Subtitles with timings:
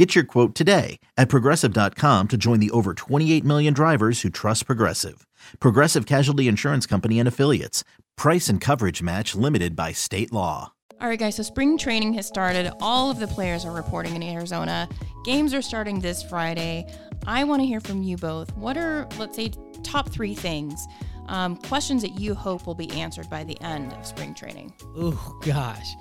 [0.00, 4.64] Get your quote today at progressive.com to join the over 28 million drivers who trust
[4.64, 5.26] Progressive.
[5.60, 7.84] Progressive Casualty Insurance Company and Affiliates.
[8.16, 10.72] Price and coverage match limited by state law.
[11.02, 12.72] All right, guys, so spring training has started.
[12.80, 14.88] All of the players are reporting in Arizona.
[15.26, 16.90] Games are starting this Friday.
[17.26, 18.56] I want to hear from you both.
[18.56, 20.82] What are, let's say, top three things,
[21.26, 24.72] um, questions that you hope will be answered by the end of spring training?
[24.96, 25.94] Oh, gosh.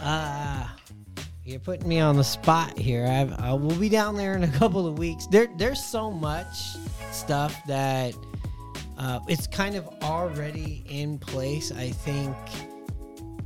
[0.00, 0.66] Uh,
[1.44, 3.06] you're putting me on the spot here.
[3.06, 5.26] I've, I will be down there in a couple of weeks.
[5.26, 6.76] There, there's so much
[7.10, 8.14] stuff that
[8.98, 11.72] uh, it's kind of already in place.
[11.72, 12.36] I think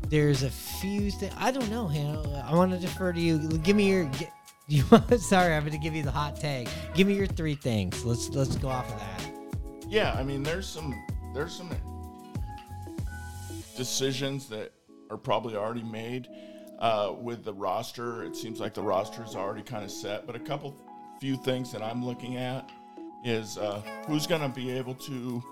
[0.09, 1.33] there's a few things.
[1.39, 2.45] I don't know, Hannah.
[2.47, 3.39] I want to defer to you.
[3.59, 4.05] Give me your.
[4.05, 4.33] Get,
[4.69, 4.83] you
[5.19, 6.69] sorry, I'm going to give you the hot tag.
[6.95, 8.05] Give me your three things.
[8.05, 9.31] Let's let's go off of that.
[9.89, 10.95] Yeah, I mean, there's some
[11.33, 11.71] there's some
[13.77, 14.73] decisions that
[15.11, 16.29] are probably already made
[16.79, 18.25] uh, with the roster.
[18.25, 20.77] It seems like the roster is already kind of set, but a couple
[21.21, 22.71] few things that I'm looking at
[23.25, 25.43] is uh, who's going to be able to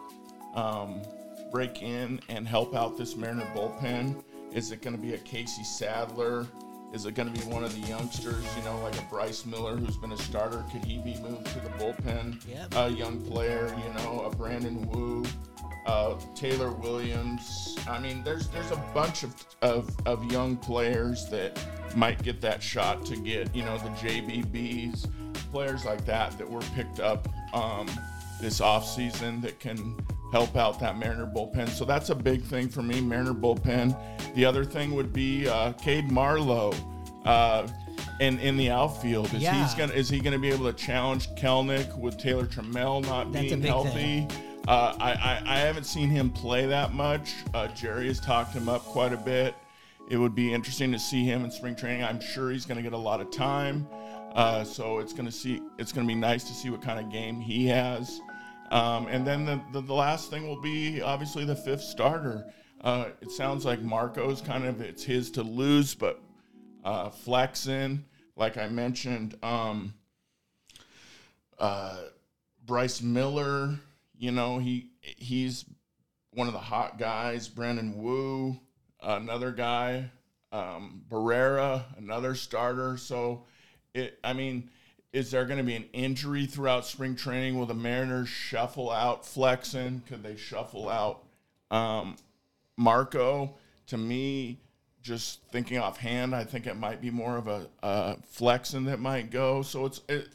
[0.55, 1.03] um,
[1.51, 4.23] break in and help out this Mariner bullpen.
[4.53, 6.47] Is it going to be a Casey Sadler?
[6.93, 9.77] Is it going to be one of the youngsters, you know, like a Bryce Miller
[9.77, 10.65] who's been a starter?
[10.71, 12.41] Could he be moved to the bullpen?
[12.49, 12.75] Yep.
[12.77, 15.25] A young player, you know, a Brandon Woo,
[15.87, 17.77] uh, Taylor Williams.
[17.89, 21.59] I mean, there's there's a bunch of, of, of young players that
[21.97, 25.09] might get that shot to get, you know, the JBBs,
[25.53, 27.87] players like that that were picked up um,
[28.41, 29.97] this offseason that can
[30.33, 31.69] help out that Mariner bullpen.
[31.69, 33.97] So that's a big thing for me, Mariner bullpen.
[34.35, 36.73] The other thing would be uh, Cade Marlowe.
[37.25, 37.67] Uh,
[38.21, 39.61] in, in the outfield, is Yeah.
[39.65, 43.47] he's gonna is he gonna be able to challenge Kelenic with Taylor Trammell not That's
[43.47, 43.91] being healthy?
[44.29, 44.31] thing.
[44.67, 47.35] Uh, I, I, haven't seen him play that much.
[47.53, 49.55] Uh, Jerry has talked him up quite a bit.
[50.09, 52.03] It would be interesting to see him in spring training.
[52.03, 53.87] I'm sure he's going to get a lot of time.
[54.35, 56.99] Uh, so it's going to see it's going to be nice to see what kind
[56.99, 58.21] of game he has.
[58.71, 62.47] Um, and then the, the, the last thing will be obviously the fifth starter.
[62.81, 66.21] Uh, it sounds like Marco's kind of it's his to lose, but
[66.85, 67.11] uh,
[68.37, 69.95] like I mentioned, um,
[71.59, 71.99] uh,
[72.67, 73.79] Bryce Miller,
[74.19, 75.65] you know, he he's
[76.33, 77.49] one of the hot guys.
[77.49, 78.59] Brandon Woo,
[79.03, 80.11] another guy.
[80.53, 82.97] Um, Barrera, another starter.
[82.97, 83.45] So,
[83.93, 84.19] it.
[84.23, 84.71] I mean,
[85.13, 87.59] is there going to be an injury throughout spring training?
[87.59, 90.03] Will the Mariners shuffle out Flexen?
[90.09, 91.23] Could they shuffle out
[91.71, 92.17] um,
[92.77, 93.55] Marco?
[93.89, 94.59] To me,
[95.03, 99.31] just thinking offhand, I think it might be more of a, a Flexen that might
[99.31, 99.63] go.
[99.63, 100.29] So it's it,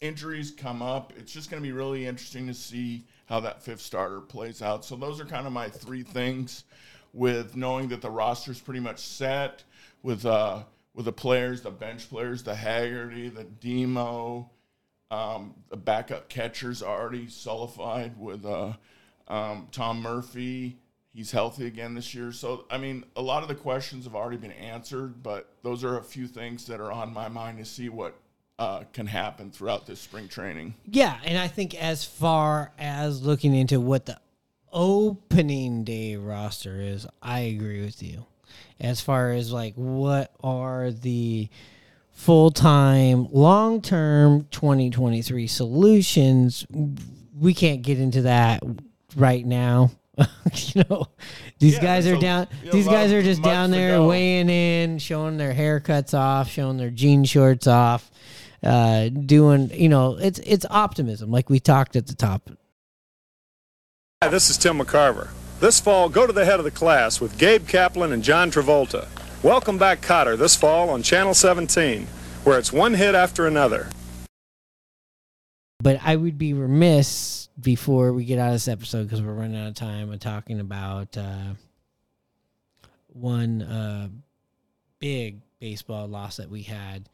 [0.00, 1.12] injuries come up.
[1.16, 4.84] It's just going to be really interesting to see how that fifth starter plays out.
[4.84, 6.64] So those are kind of my three things.
[7.12, 9.64] With knowing that the roster is pretty much set,
[10.04, 10.62] with uh,
[10.94, 14.48] with the players, the bench players, the Haggerty, the Demo,
[15.10, 18.74] um, the backup catchers already solidified with uh,
[19.26, 20.78] um, Tom Murphy.
[21.12, 22.30] He's healthy again this year.
[22.30, 25.98] So, I mean, a lot of the questions have already been answered, but those are
[25.98, 28.16] a few things that are on my mind to see what
[28.60, 30.74] uh, can happen throughout this spring training.
[30.86, 34.20] Yeah, and I think as far as looking into what the
[34.72, 38.26] opening day roster is, I agree with you.
[38.78, 41.48] As far as like what are the
[42.12, 46.66] full time, long term 2023 solutions,
[47.38, 48.62] we can't get into that
[49.16, 49.90] right now.
[50.54, 51.06] you know,
[51.58, 52.48] these Yeah, guys are so, down.
[52.64, 56.90] know, these guys are just down there weighing in, showing their haircuts off, showing their
[56.90, 58.10] jean shorts off,
[58.62, 59.70] uh, doing.
[59.72, 62.50] You know, it's it's optimism, like we talked at the top.
[64.22, 65.30] Hi, this is Tim McCarver.
[65.60, 69.08] This fall, go to the head of the class with Gabe Kaplan and John Travolta.
[69.42, 72.06] Welcome back, Kotter, this fall on Channel 17,
[72.44, 73.88] where it's one hit after another.
[75.82, 79.60] But I would be remiss before we get out of this episode because we're running
[79.60, 81.54] out of time of talking about uh,
[83.06, 84.08] one uh,
[84.98, 87.08] big baseball loss that we had,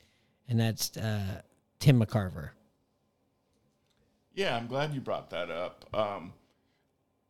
[0.48, 1.42] and that's uh,
[1.78, 2.50] Tim McCarver.
[4.34, 5.86] Yeah, I'm glad you brought that up.
[5.94, 6.32] Um,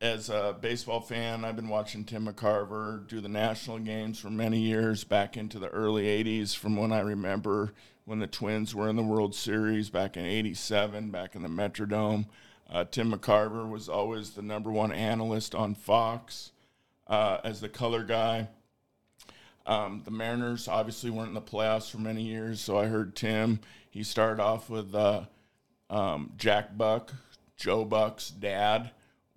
[0.01, 4.59] as a baseball fan, I've been watching Tim McCarver do the national games for many
[4.59, 7.73] years, back into the early 80s, from when I remember
[8.05, 12.27] when the Twins were in the World Series back in 87, back in the Metrodome.
[12.69, 16.53] Uh, Tim McCarver was always the number one analyst on Fox
[17.07, 18.49] uh, as the color guy.
[19.67, 23.61] Um, the Mariners obviously weren't in the playoffs for many years, so I heard Tim.
[23.91, 25.23] He started off with uh,
[25.91, 27.13] um, Jack Buck,
[27.57, 28.91] Joe Buck's dad,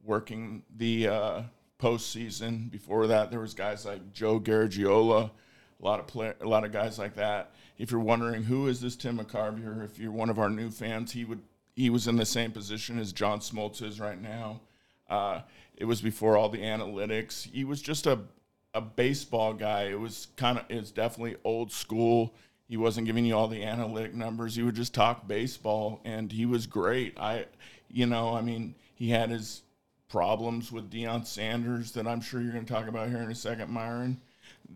[0.03, 1.41] working the uh,
[1.79, 2.69] postseason.
[2.69, 5.31] Before that, there was guys like Joe Garagiola,
[5.81, 7.51] a lot of play, a lot of guys like that.
[7.79, 11.11] If you're wondering who is this Tim McCarver, if you're one of our new fans,
[11.11, 11.41] he would
[11.75, 14.61] he was in the same position as John Smoltz is right now.
[15.09, 15.41] Uh,
[15.77, 17.49] it was before all the analytics.
[17.49, 18.19] He was just a
[18.73, 19.83] a baseball guy.
[19.83, 22.35] It was kind of it's definitely old school.
[22.67, 24.55] He wasn't giving you all the analytic numbers.
[24.55, 27.19] He would just talk baseball, and he was great.
[27.19, 27.45] I,
[27.89, 29.63] you know, I mean, he had his
[30.07, 33.35] problems with Deion Sanders that I'm sure you're going to talk about here in a
[33.35, 34.21] second, Myron.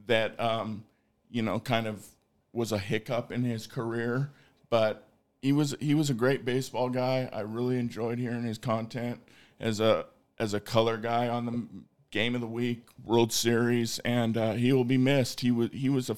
[0.07, 0.83] That um,
[1.29, 2.05] you know, kind of
[2.51, 4.31] was a hiccup in his career,
[4.69, 5.07] but
[5.41, 7.29] he was he was a great baseball guy.
[7.31, 9.19] I really enjoyed hearing his content
[9.59, 10.05] as a
[10.39, 11.67] as a color guy on the
[12.13, 15.41] game of the week, World Series, and uh, he will be missed.
[15.41, 16.17] He was he was a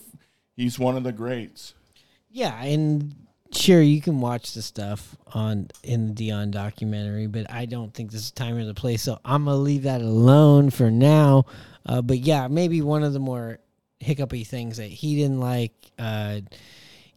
[0.56, 1.74] he's one of the greats.
[2.30, 3.16] Yeah, and
[3.52, 8.12] sure you can watch the stuff on in the Deion documentary, but I don't think
[8.12, 9.02] this is time or the place.
[9.02, 11.46] So I'm gonna leave that alone for now.
[11.86, 13.60] Uh, but yeah, maybe one of the more
[14.00, 15.74] hiccupy things that he didn't like.
[15.98, 16.42] Uh,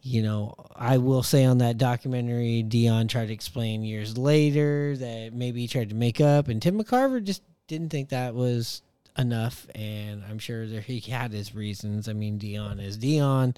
[0.01, 5.33] you know, I will say on that documentary, Deion tried to explain years later that
[5.33, 8.81] maybe he tried to make up, and Tim McCarver just didn't think that was
[9.17, 9.65] enough.
[9.73, 12.09] And I'm sure that he had his reasons.
[12.09, 13.55] I mean, Deion is Deion.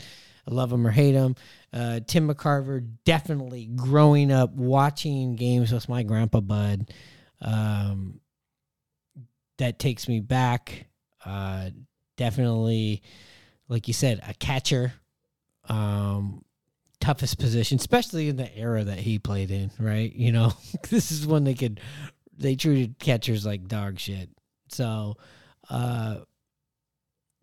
[0.47, 1.35] I love him or hate him.
[1.73, 6.91] Uh, Tim McCarver definitely growing up watching games with my grandpa Bud.
[7.41, 8.19] Um,
[9.57, 10.87] that takes me back.
[11.23, 11.69] Uh,
[12.17, 13.03] definitely,
[13.67, 14.93] like you said, a catcher.
[15.69, 16.43] Um,
[16.99, 19.69] toughest position, especially in the era that he played in.
[19.79, 20.53] Right, you know,
[20.89, 21.79] this is when they could
[22.41, 24.29] they treated catchers like dog shit.
[24.69, 25.17] So,
[25.69, 26.19] uh,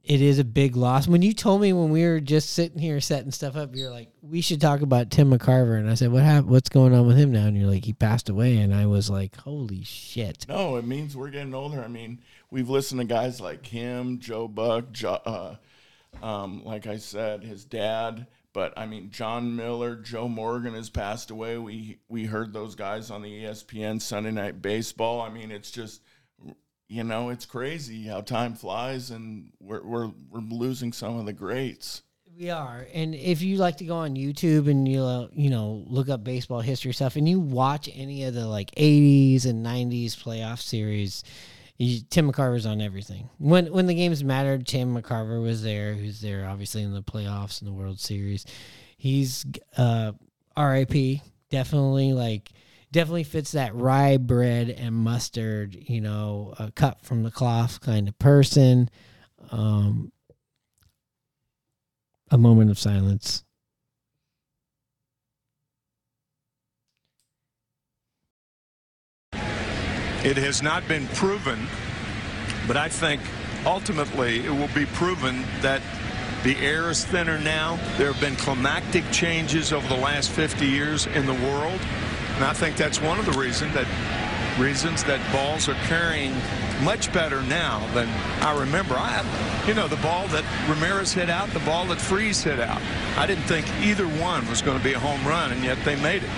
[0.05, 1.07] it is a big loss.
[1.07, 4.09] When you told me when we were just sitting here setting stuff up, you're like,
[4.23, 6.51] "We should talk about Tim McCarver," and I said, "What happened?
[6.51, 9.11] What's going on with him now?" And you're like, "He passed away," and I was
[9.11, 11.83] like, "Holy shit!" No, it means we're getting older.
[11.83, 15.57] I mean, we've listened to guys like him, Joe Buck, jo- uh,
[16.25, 18.27] um, like I said, his dad.
[18.55, 21.59] But I mean, Jon Miller, Joe Morgan has passed away.
[21.59, 25.21] We we heard those guys on the ESPN Sunday Night Baseball.
[25.21, 26.03] I mean, it's just
[26.89, 31.33] you know, it's crazy how time flies, and we're we're we're losing some of the
[31.33, 32.03] greats.
[32.39, 35.85] We are, and if you like to go on YouTube and you uh, you know
[35.87, 40.13] look up baseball history stuff, and you watch any of the like '80s and '90s
[40.13, 41.25] playoff series,
[41.79, 43.31] Tim McCarver's on everything.
[43.39, 45.95] When when the games mattered, Tim McCarver was there.
[45.95, 48.45] Who's there, obviously in the playoffs and the World Series.
[48.97, 49.47] He's
[49.77, 50.13] uh,
[50.57, 51.23] R.I.P.
[51.51, 52.51] Definitely like
[52.91, 58.09] definitely fits that rye bread and mustard, you know, a cut from the cloth kind
[58.09, 58.91] of person.
[59.51, 60.11] Um,
[62.31, 63.45] a moment of silence.
[70.29, 71.59] It has not been proven,
[72.67, 73.23] but I think
[73.65, 75.81] ultimately it will be proven that
[76.45, 77.77] the air is thinner now.
[77.97, 81.81] There have been climactic changes over the last 50 years in the world.
[82.35, 83.87] And I think that's one of the reasons that
[84.61, 86.35] reasons that balls are carrying
[86.83, 88.07] much better now than
[88.43, 88.97] I remember.
[88.99, 89.25] I,
[89.67, 92.83] you know, the ball that Ramirez hit out, the ball that Freese hit out.
[93.17, 95.97] I didn't think either one was going to be a home run, and yet they
[96.03, 96.31] made it.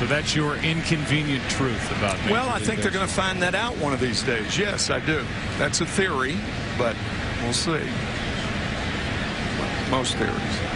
[0.00, 3.42] So that's your inconvenient truth about Major Well, I League think they're going to find
[3.42, 4.56] that out one of these days.
[4.56, 5.22] Yes, I do.
[5.58, 6.38] That's a theory,
[6.78, 6.96] but
[7.42, 7.84] we'll see.
[9.90, 10.69] Most theories.